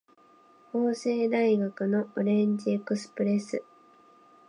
[0.71, 3.63] 法政大学のオレンジエクスプレス